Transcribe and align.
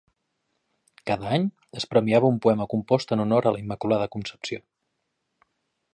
Cada 1.09 1.27
any 1.37 1.45
es 1.81 1.85
premiava 1.91 2.31
un 2.35 2.41
poema 2.45 2.67
compost 2.73 3.15
en 3.17 3.23
honor 3.27 3.51
a 3.51 3.53
la 3.57 3.63
Immaculada 3.67 4.09
Concepció. 4.17 4.63